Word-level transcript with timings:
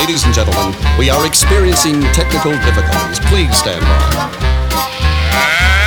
Ladies 0.00 0.24
and 0.24 0.32
gentlemen, 0.32 0.74
we 0.98 1.10
are 1.10 1.26
experiencing 1.26 2.00
technical 2.14 2.52
difficulties. 2.52 3.20
Please 3.28 3.54
stand 3.54 3.82
by. 3.82 4.00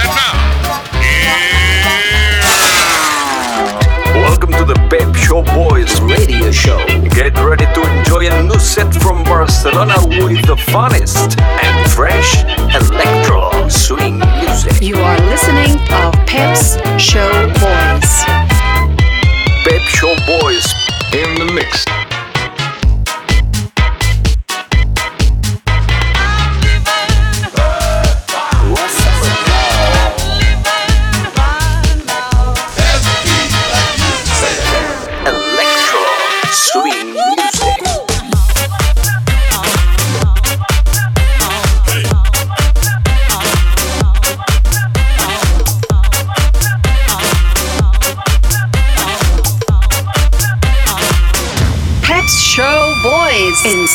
And 0.03 0.13
now, 0.13 0.35
welcome 4.21 4.51
to 4.51 4.65
the 4.65 4.75
Pep 4.87 5.15
Show 5.15 5.41
Boys 5.41 5.99
radio 6.01 6.51
show. 6.51 6.77
Get 7.09 7.35
ready 7.39 7.65
to 7.65 7.81
enjoy 7.97 8.29
a 8.29 8.43
new 8.43 8.59
set 8.59 8.93
from 8.93 9.23
Barcelona 9.23 9.95
with 10.05 10.45
the 10.45 10.57
funnest 10.57 11.39
and 11.41 11.91
fresh 11.91 12.43
electro 12.75 13.67
swing 13.67 14.19
music. 14.19 14.79
You 14.79 14.97
are 14.97 15.19
listening 15.21 15.79
to 15.87 16.11
Pep's 16.27 16.77
Show 17.01 17.47
Boys. 17.57 18.25
Pep 19.65 19.81
Show 19.89 20.15
Boys 20.27 20.71
in 21.13 21.33
the 21.39 21.51
mix. 21.51 21.83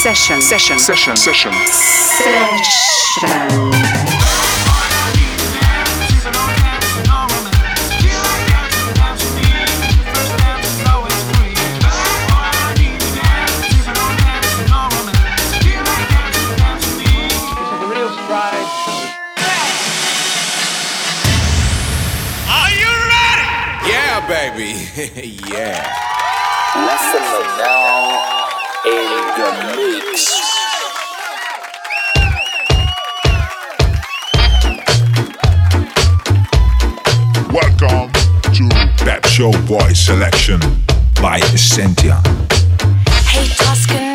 Session. 0.03 0.41
Session. 0.41 0.79
Session. 0.79 1.17
Session. 1.17 1.53
Session. 1.53 2.79
baby. 24.29 24.85
yeah. 25.49 25.98
Welcome 37.51 38.13
to 38.53 38.69
that 39.07 39.27
Show 39.27 39.53
Boy 39.67 39.95
Selection 39.95 40.61
by 41.23 41.39
Essentia. 41.55 42.21
Hey, 43.25 43.49
Tuscan. 43.57 44.08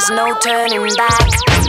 There's 0.00 0.10
no 0.12 0.34
turning 0.42 0.96
back. 0.96 1.59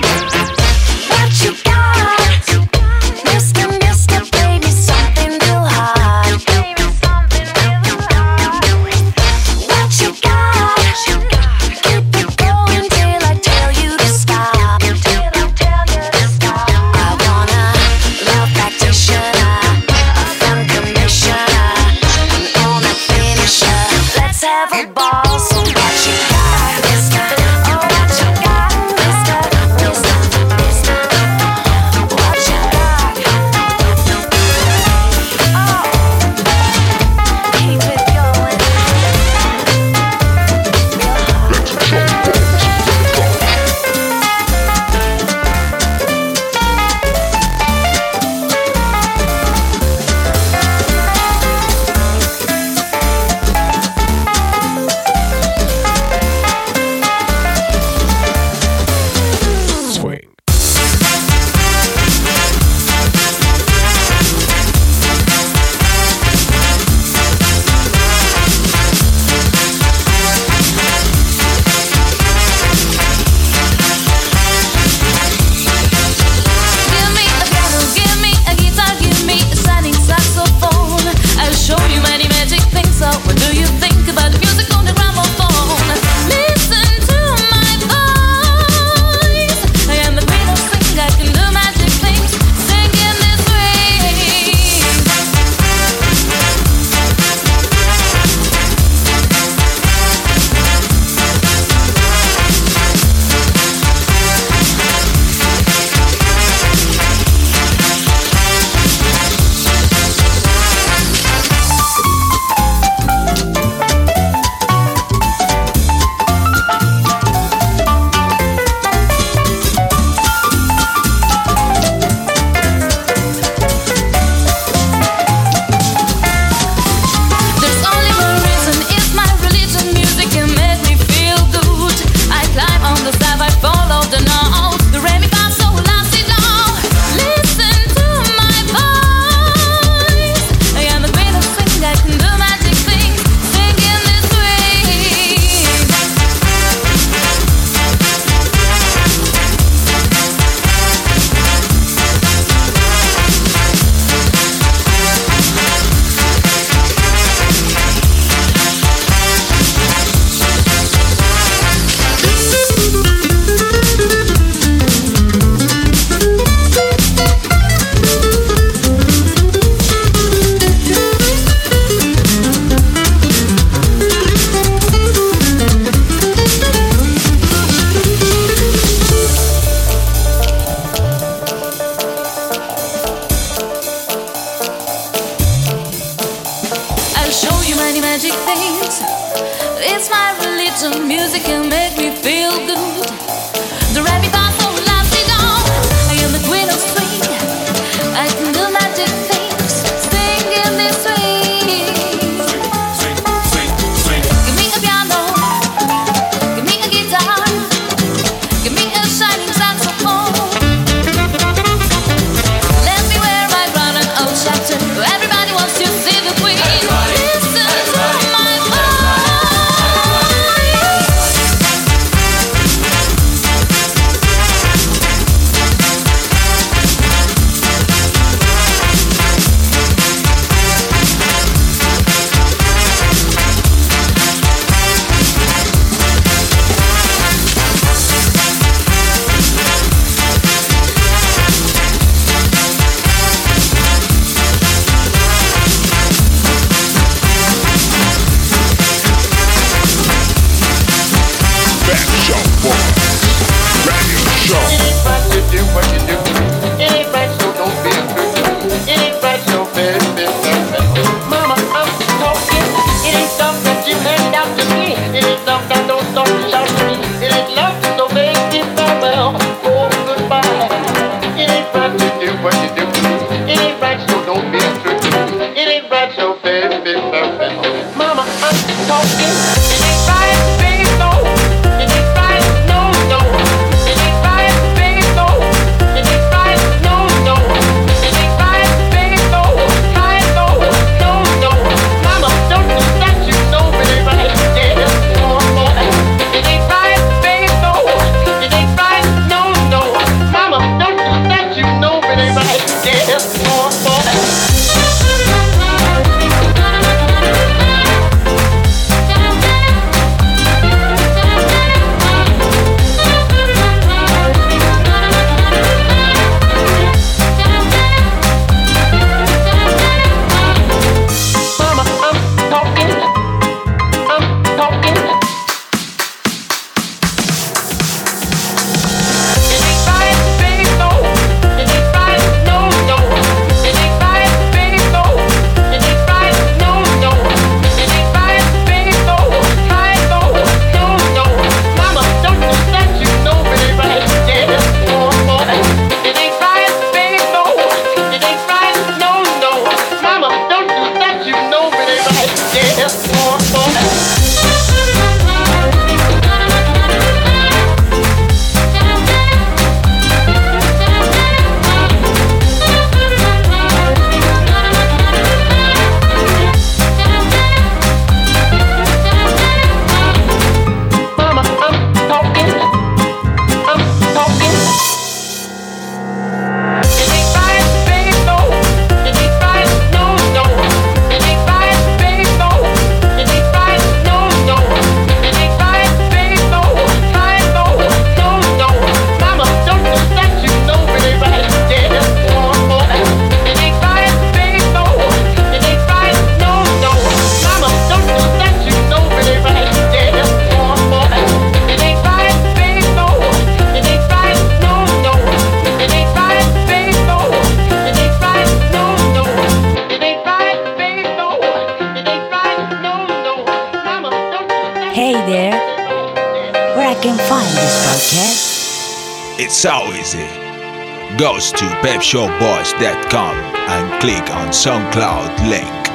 To 422.11 422.17
pepshowboys.com 422.17 423.35
and 423.69 424.01
click 424.01 424.29
on 424.35 424.49
SoundCloud 424.49 425.49
link. 425.49 425.87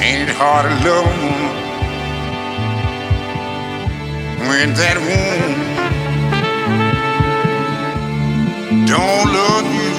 Ain't 0.00 0.28
it 0.28 0.36
hard 0.36 0.70
to 0.70 0.74
love 0.88 1.06
when 4.48 4.74
that 4.74 4.98
woman 5.08 5.52
don't 8.86 9.26
love 9.34 9.66
you? 9.74 9.90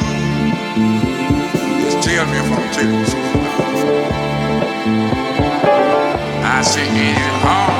Just 1.84 2.08
tell 2.08 2.25
me 2.27 2.38
if 2.38 2.46
I'm 2.46 2.63
you 2.79 2.96
I 6.46 6.62
say, 6.62 6.88
ain't 6.88 7.17
it 7.17 7.41
hard 7.44 7.75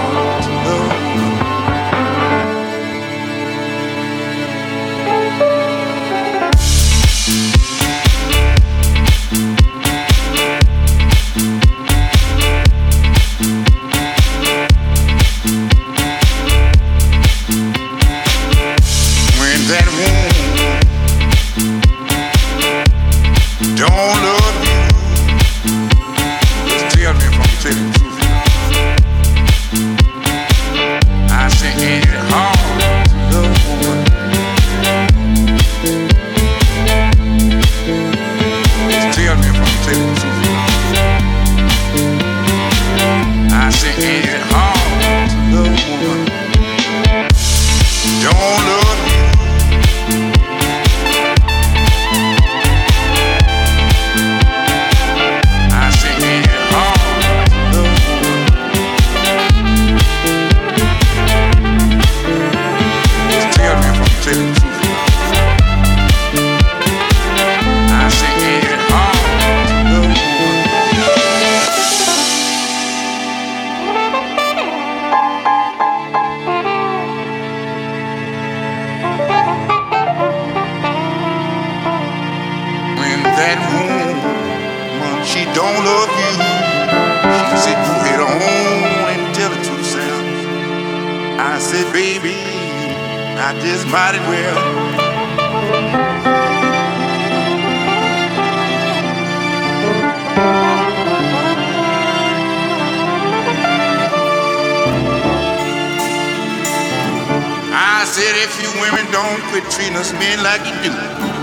said 108.16 108.36
if 108.48 108.56
you 108.64 108.72
women 108.80 109.04
don't 109.12 109.42
quit 109.52 109.62
treating 109.76 109.98
us 109.98 110.14
men 110.14 110.42
like 110.42 110.64
you 110.64 110.88
do, 110.88 111.35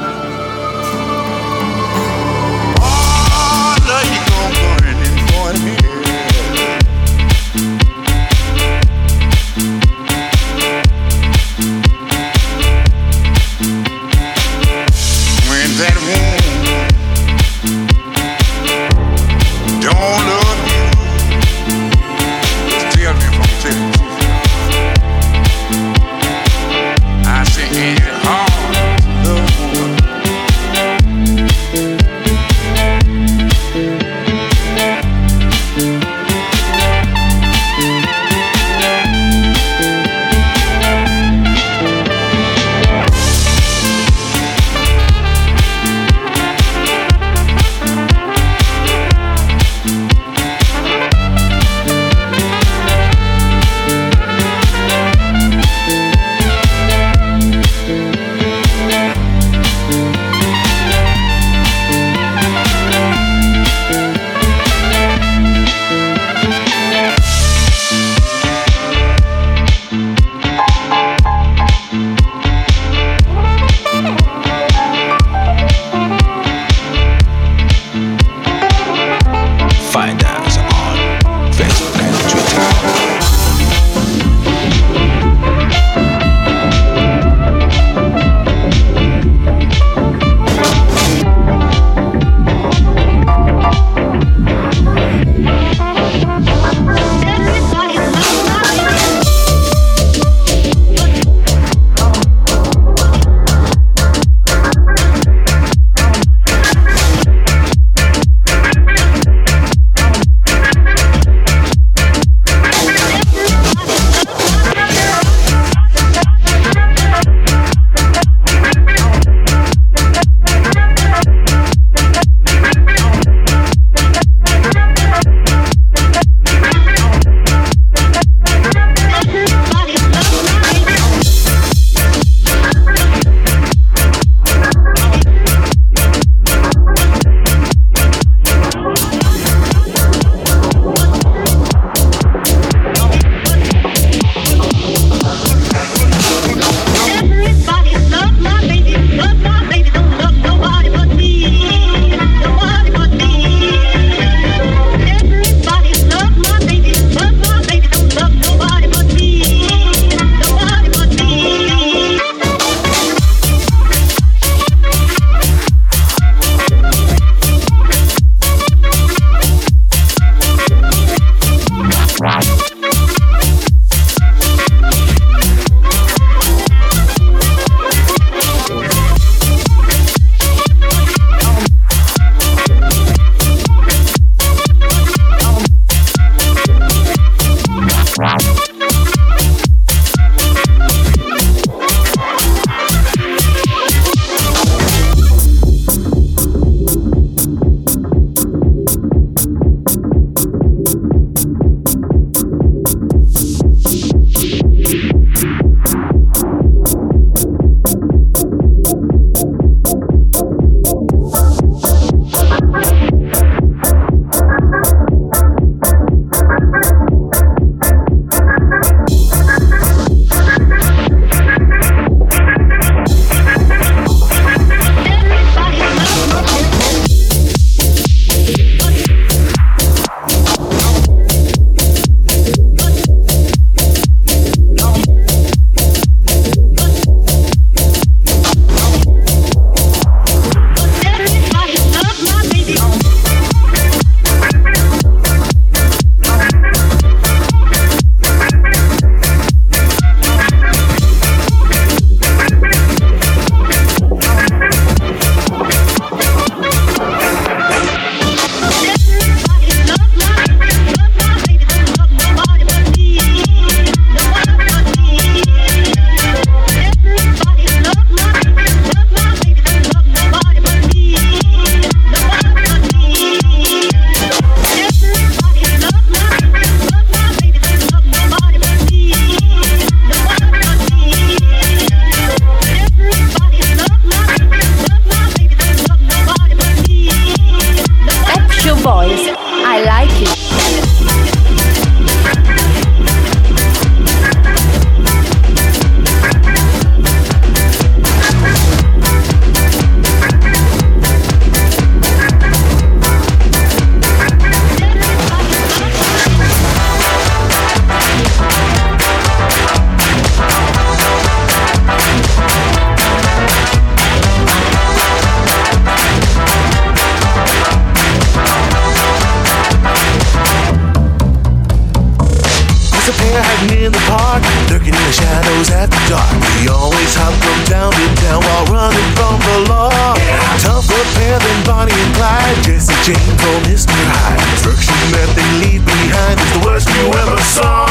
Bonnie 331.65 331.93
and 331.93 332.15
Clyde, 332.17 332.59
Jesse 332.65 332.95
James 333.05 333.43
or 333.47 333.59
Mr. 333.69 333.95
Hyde. 333.95 334.39
Destruction 334.55 334.95
that 335.15 335.31
they 335.37 335.49
leave 335.63 335.85
behind 335.85 336.39
is 336.41 336.51
the 336.55 336.63
worst 336.67 336.89
you 336.91 337.07
ever 337.23 337.39
saw. 337.43 337.87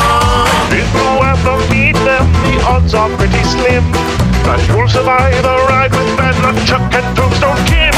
If 0.72 0.88
you 0.96 1.10
ever 1.24 1.56
meet 1.72 1.96
them, 2.04 2.26
the 2.48 2.60
odds 2.68 2.94
are 2.94 3.10
pretty 3.18 3.44
slim 3.44 3.84
But 4.44 4.60
you'll 4.68 4.88
survive 4.88 5.44
a 5.46 5.56
ride 5.68 5.92
with 5.92 6.18
Bad 6.18 6.36
Luck 6.44 6.58
Chuck 6.66 6.82
and 6.96 7.08
Tombstone 7.16 7.60
Kim. 7.68 7.92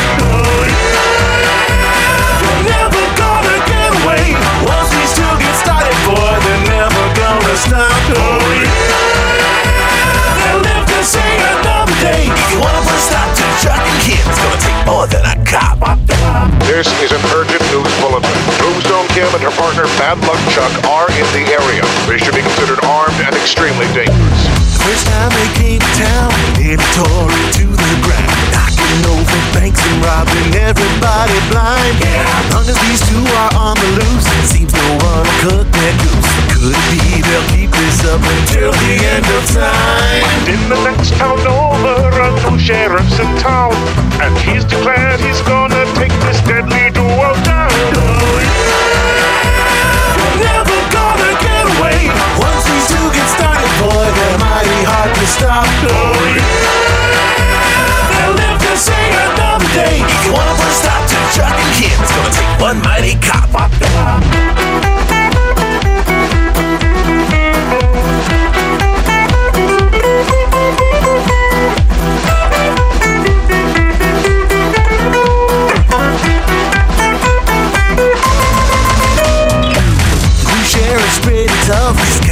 They're 2.43 2.63
never 2.69 3.03
gonna 3.17 3.57
get 3.69 3.91
away. 4.03 4.82
More 15.03 15.11
than 15.11 15.25
a 15.27 15.35
cop. 15.43 15.79
This 16.63 16.87
is 17.03 17.11
an 17.11 17.19
urgent 17.35 17.59
news 17.75 17.91
bulletin. 17.99 18.31
Tombstone 18.55 19.07
Kim 19.11 19.27
and 19.35 19.43
her 19.43 19.51
partner 19.59 19.83
Bad 19.99 20.15
Luck 20.23 20.39
Chuck 20.47 20.71
are 20.87 21.11
in 21.11 21.27
the 21.35 21.43
area. 21.51 21.83
They 22.07 22.17
should 22.17 22.35
be 22.35 22.41
considered 22.41 22.79
armed 22.87 23.19
and 23.19 23.35
extremely 23.35 23.87
dangerous. 23.91 24.39
First 24.79 25.07
time 25.07 25.31
they 25.35 25.49
came 25.59 25.79
to 25.83 25.91
town, 25.99 26.31
they 26.55 26.79
tore 26.95 27.27
it 27.27 27.49
to 27.59 27.67
the 27.67 27.93
ground. 28.07 28.31
Knocking 28.55 29.03
over 29.11 29.39
banks 29.51 29.83
and 29.83 29.99
robbing 30.07 30.55
everybody 30.55 31.37
blind. 31.51 31.95
As 31.99 32.47
long 32.55 32.67
as 32.71 32.79
these 32.87 33.03
two 33.03 33.23
are 33.43 33.51
on 33.59 33.75
the 33.75 33.89
loose, 33.99 34.27
it 34.39 34.45
seems 34.47 34.71
no 34.71 34.87
one 35.03 35.19
will 35.19 35.39
cook 35.43 35.67
their 35.67 35.95
goose. 35.99 36.52
Could 36.63 36.79
be 36.95 37.19
they'll 37.19 37.43
keep 37.51 37.71
this 37.75 38.07
up 38.07 38.23
until 38.23 38.71
the 38.71 38.95
end 38.95 39.27
of 39.35 39.43
time? 39.51 40.23
In 40.47 40.63
the 40.71 40.79
next 40.87 41.11
town 41.19 41.35
over, 41.43 42.07
a 42.07 42.31
new 42.39 42.55
sheriff's 42.57 43.19
in 43.19 43.27
town, 43.43 43.75
and 44.23 44.31
he's 44.47 44.63
declared 44.63 45.19
he's 45.19 45.41
gonna 45.43 45.83
take 45.99 46.15
this 46.23 46.39
deadly 46.47 46.87
duo 46.95 47.35
down. 47.43 47.67
They're 50.15 50.39
never 50.39 50.79
gonna 50.87 51.35
get 51.43 51.67
away. 51.67 52.07
Once 52.39 52.63
these 52.63 52.87
two 52.87 53.11
get 53.11 53.27
started, 53.27 53.67
boy, 53.83 54.07
they're 54.15 54.39
mighty 54.39 54.87
hard 54.87 55.11
to 55.19 55.27
stop. 55.27 55.67
They'll 58.07 58.39
live 58.39 58.55
to 58.63 58.73
see 58.79 59.11
another 59.19 59.67
day. 59.75 59.99
If 59.99 60.19
you 60.23 60.31
wanna 60.31 60.55
put 60.55 60.71
a 60.71 60.79
stop 60.79 61.03
to 61.11 61.19
Chuck 61.35 61.59
and 61.59 61.75
Kim, 61.75 61.91
it's 61.99 62.15
gonna 62.15 62.31
take 62.31 62.55
one 62.55 62.79
mighty 62.87 63.19
cop. 63.19 63.51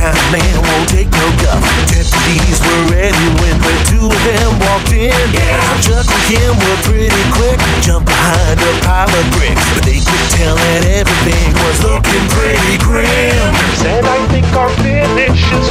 Kind 0.02 0.18
of 0.18 0.28
man 0.34 0.58
won't 0.66 0.90
take 0.90 1.10
no 1.14 1.28
guff. 1.46 1.62
Deputies 1.86 2.58
were 2.66 2.84
ready 2.90 3.28
when 3.38 3.56
the 3.62 3.76
two 3.86 4.06
of 4.10 4.22
them 4.26 4.50
walked 4.66 4.90
in. 4.90 5.14
Yeah. 5.30 5.62
Chuck 5.86 6.10
and 6.10 6.24
Kim 6.26 6.54
were 6.58 6.80
pretty 6.90 7.24
quick, 7.38 7.62
jump 7.86 8.10
behind 8.10 8.58
a 8.58 8.72
pile 8.82 9.14
of 9.14 9.26
bricks, 9.38 9.62
but 9.78 9.86
they 9.86 10.02
could 10.02 10.28
tell 10.34 10.58
that 10.58 10.82
everything 10.90 11.54
was 11.54 11.78
looking 11.86 12.26
pretty 12.34 12.82
grim. 12.82 13.46
Said 13.78 14.04
I 14.04 14.18
think 14.34 14.50
our 14.58 14.74
finish 14.82 15.38
is 15.54 15.71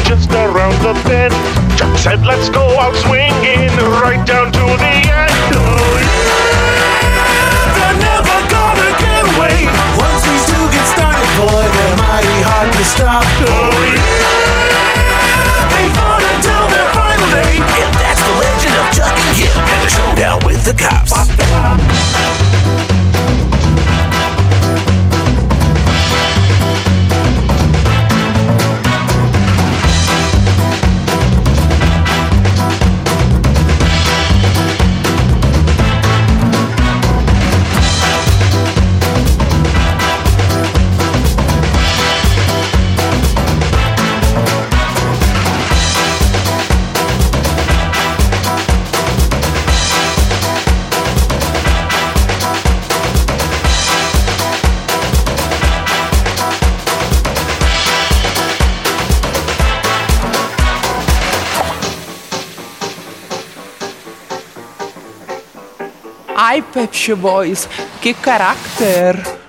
Que 68.01 68.13
caráter! 68.13 69.40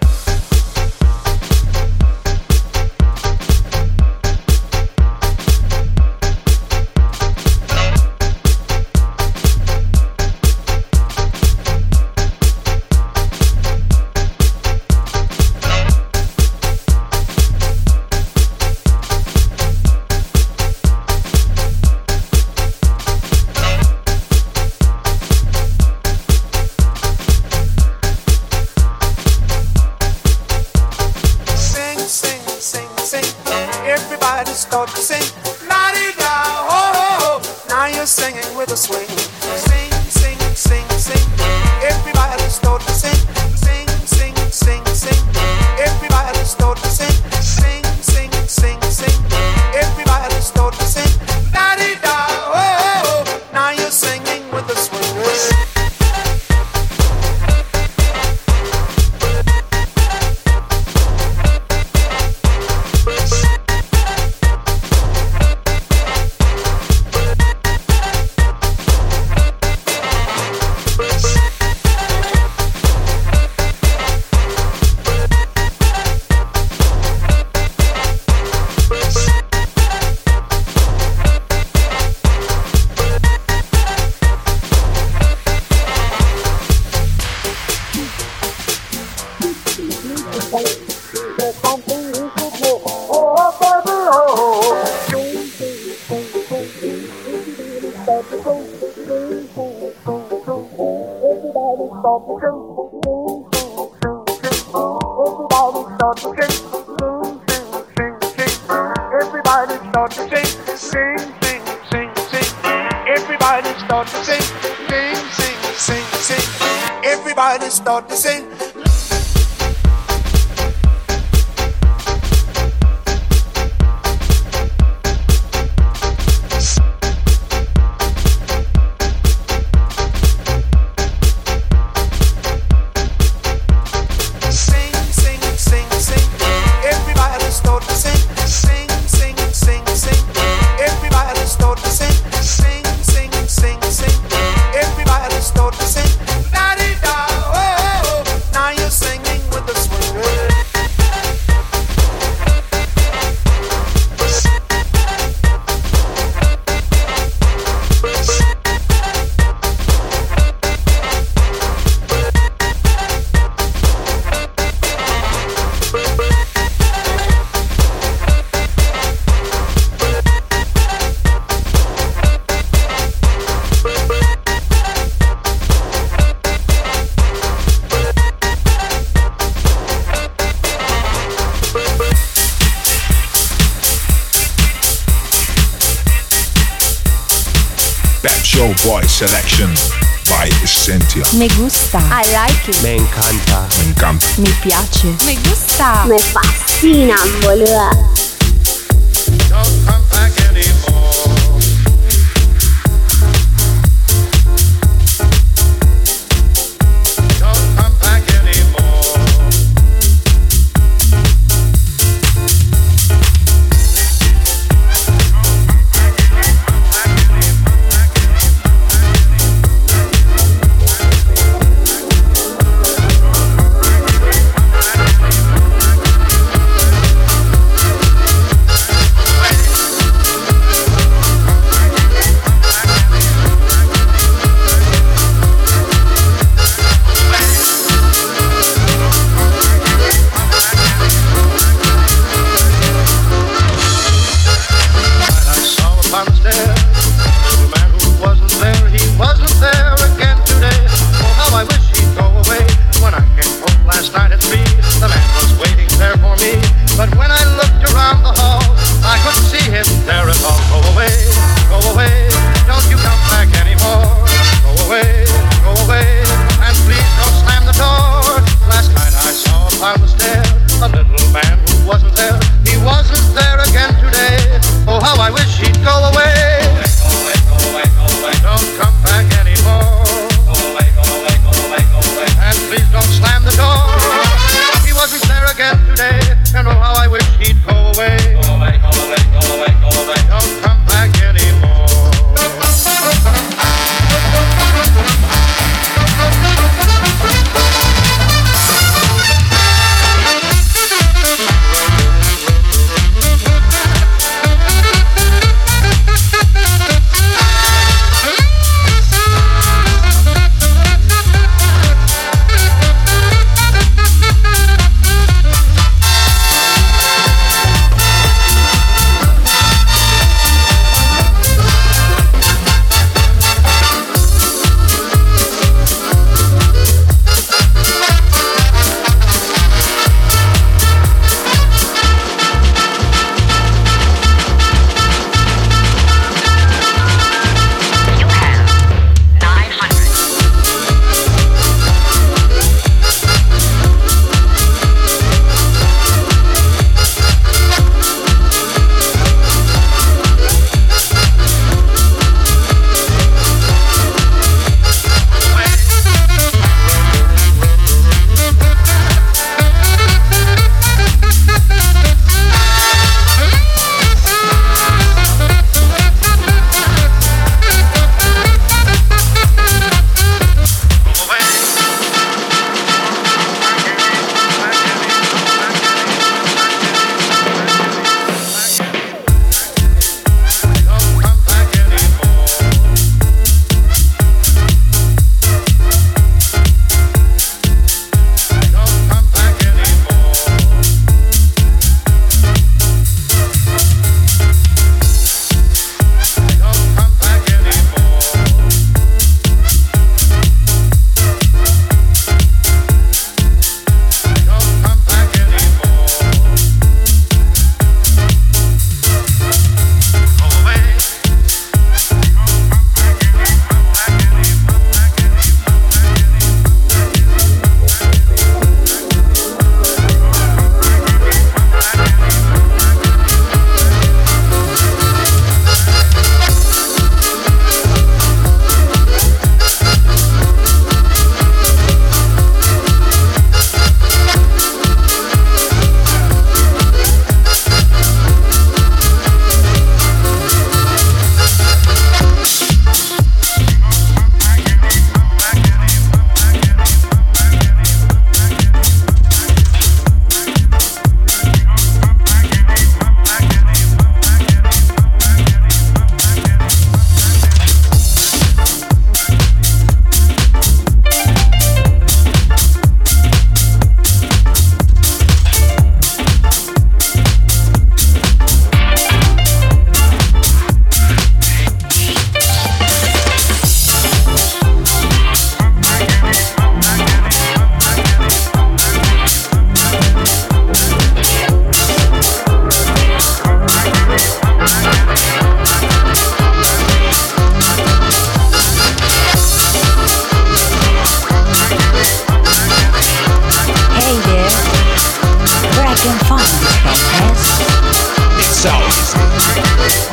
Me 191.41 191.47
gusta. 191.58 191.97
I 191.97 192.21
like 192.34 192.69
it. 192.69 192.84
Me 192.84 192.97
encanta. 192.97 193.67
Me 193.80 193.89
encanta. 193.89 194.27
Mi 194.38 194.51
piace. 194.62 195.08
Me 195.25 195.34
gusta. 195.49 196.06
Me 196.06 196.19
fascina, 196.19 197.15
boludo. 197.41 198.31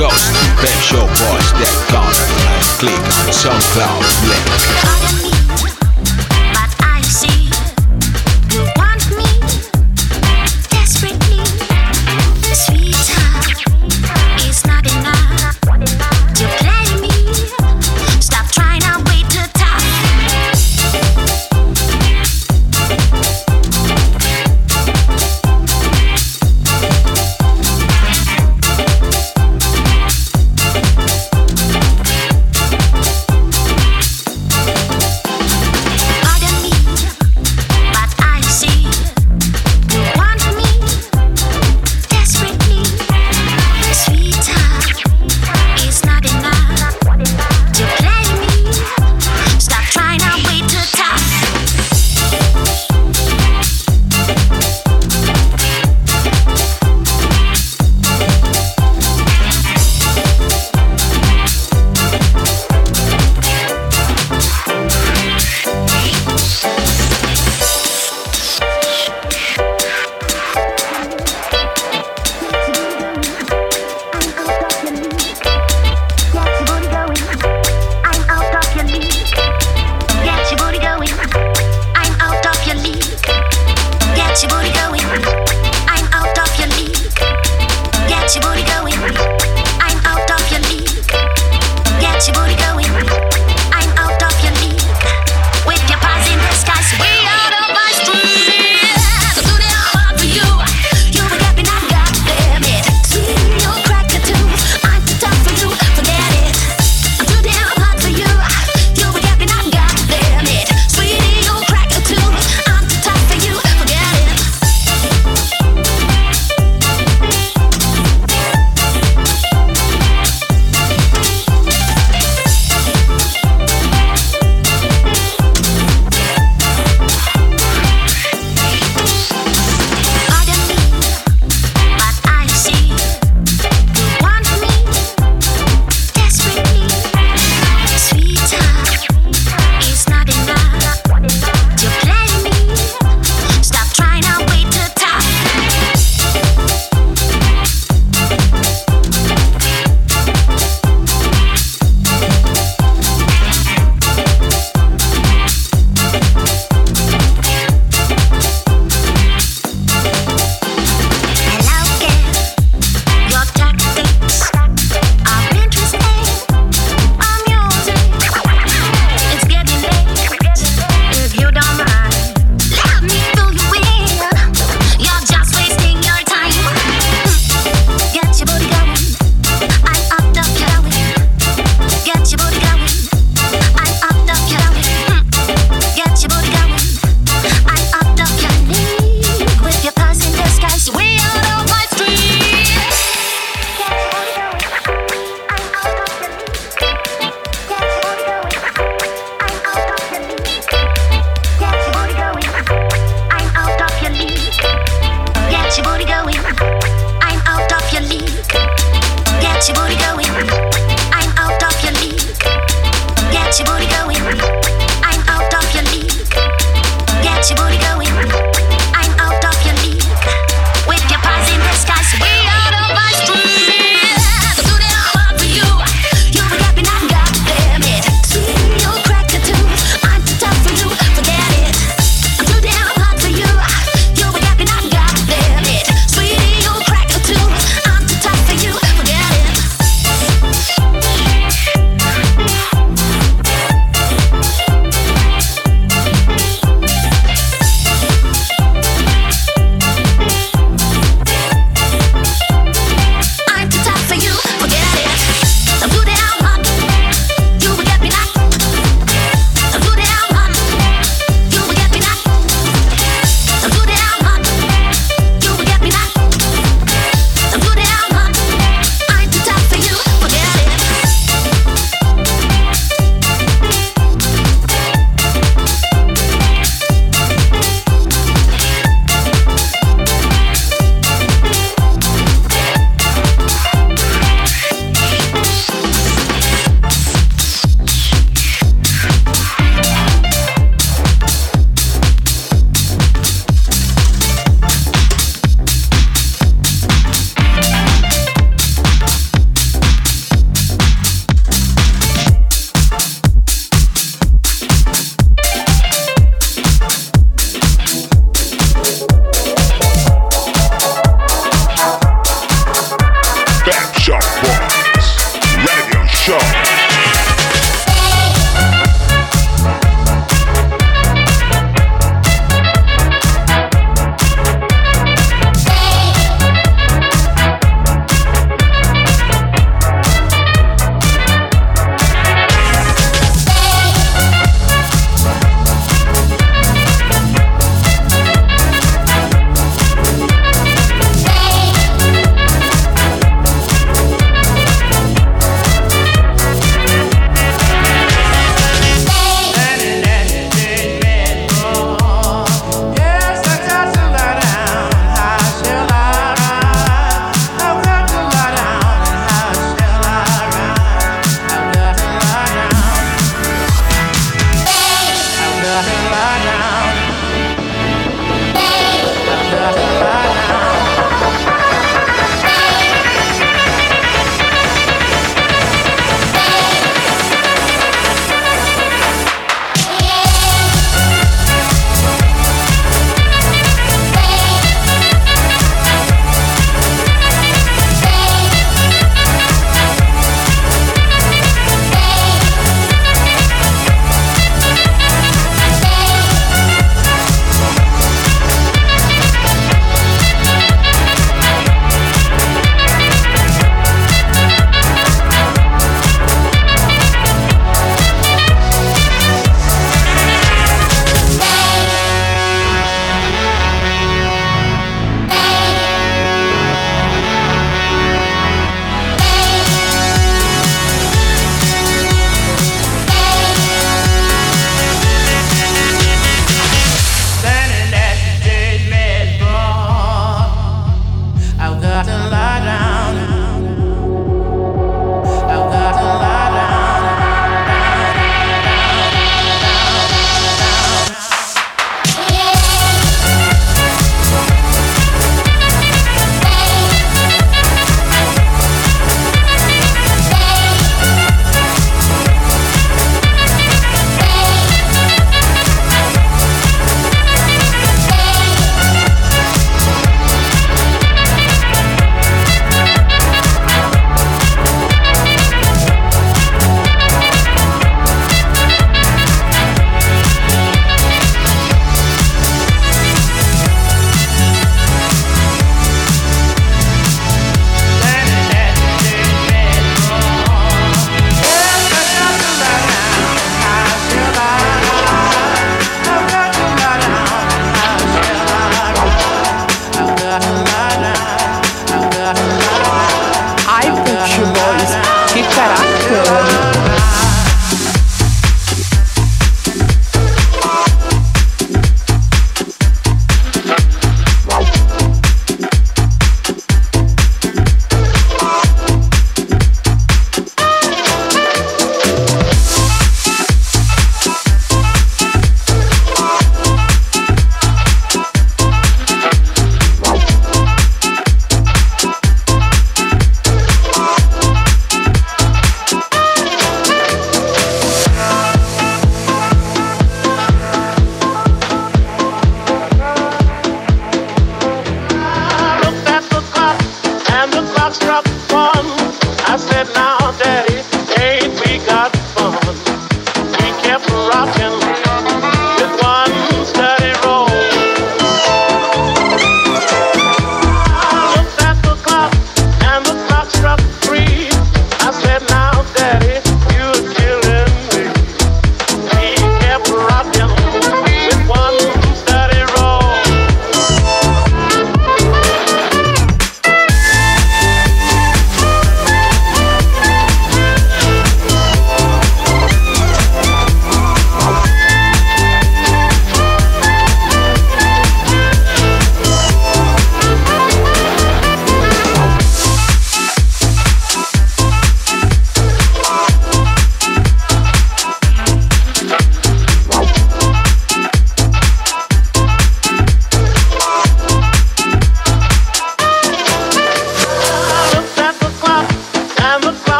Go 0.00 0.08
to 0.08 0.14
pepshowboys.com 0.56 2.12
and 2.48 2.64
click 2.80 2.94
on 2.94 3.28
SoundCloud 3.28 4.00
link. 4.30 5.49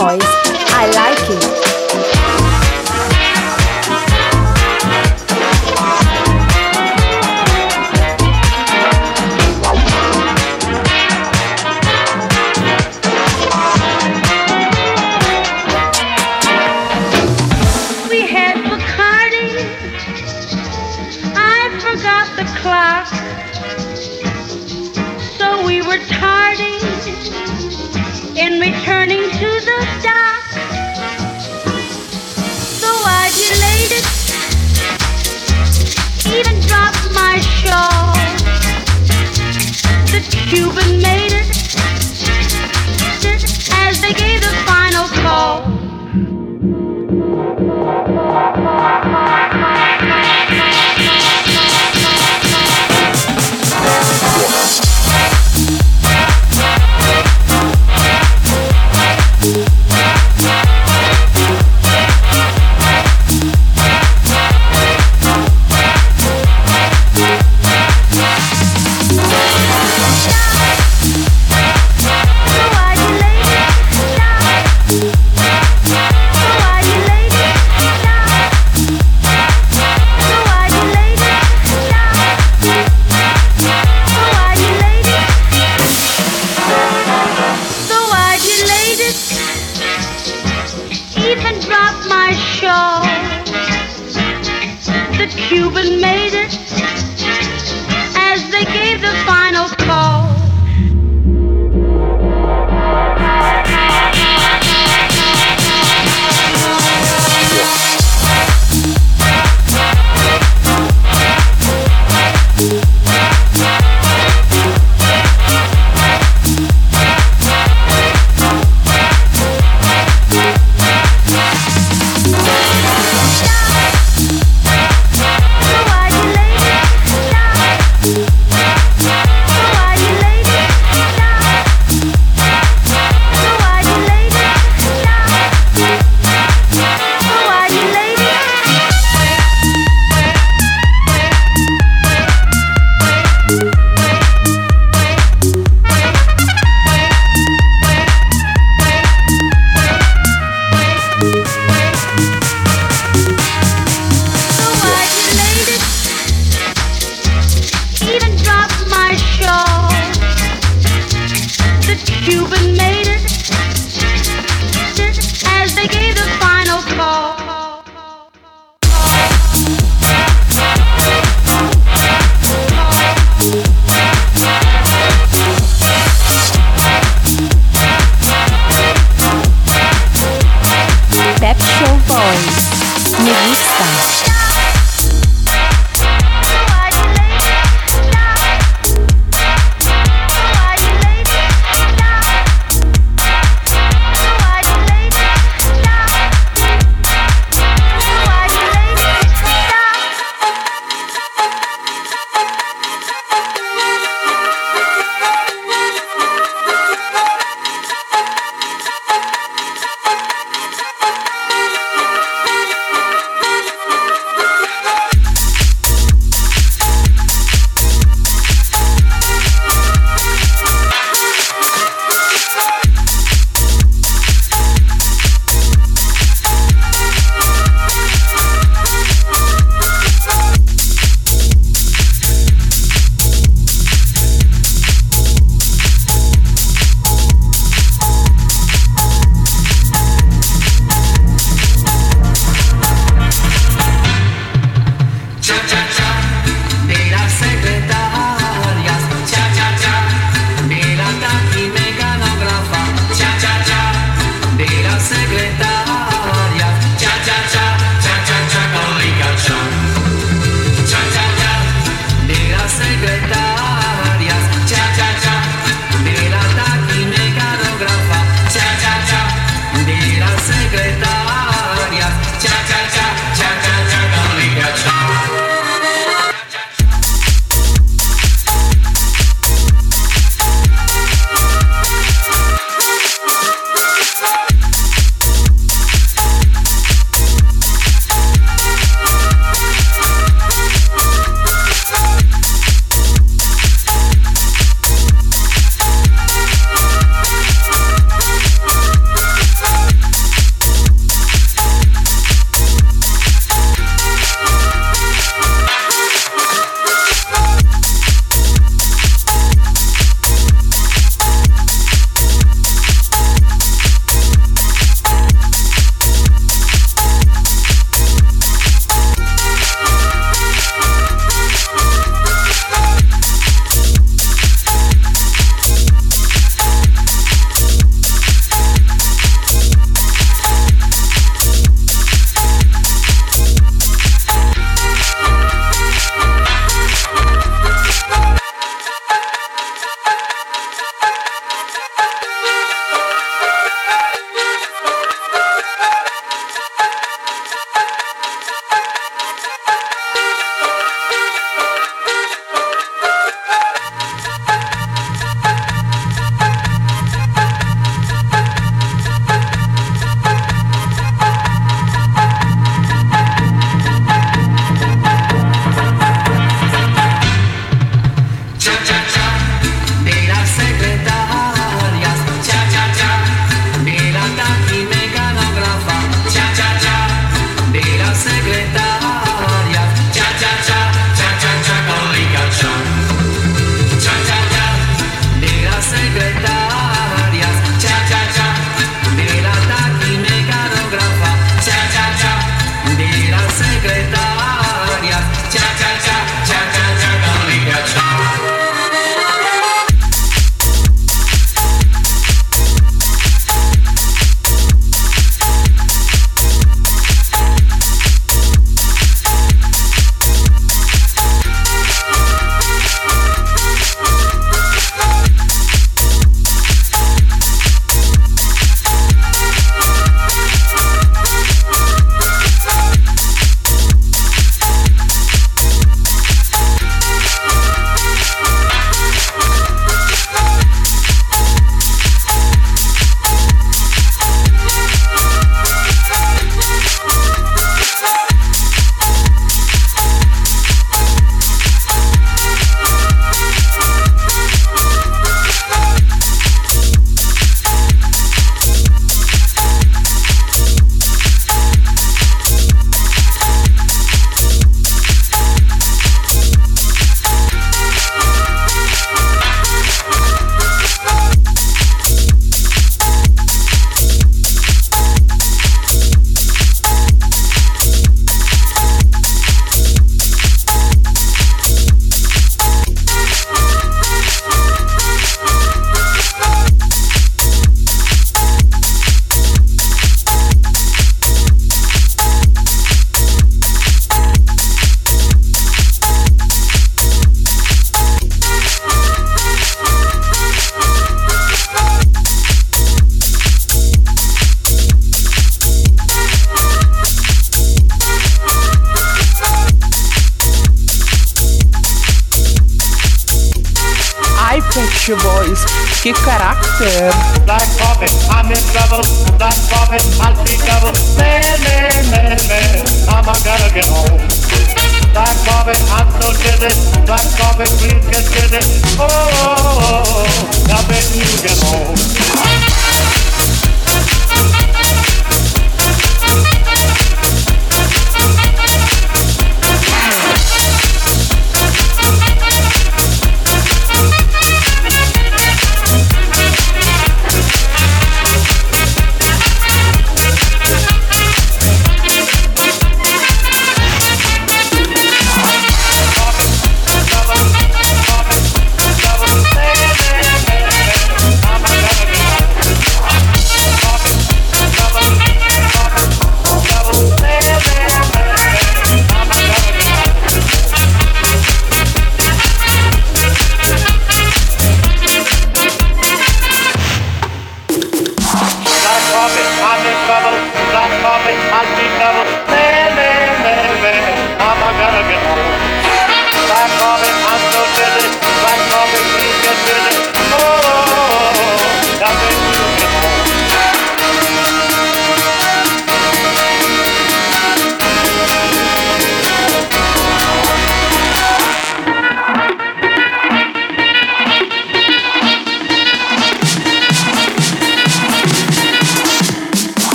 voice 0.00 0.29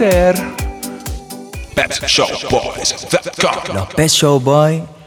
carácter. 0.00 0.34
PepShowBoys.com 1.74 3.74
Los 3.74 3.94
Pet 3.94 4.08
Show 4.08 4.40
Boy 4.40 4.78
molan 4.78 4.78
una 4.78 4.86
harta. 4.86 4.99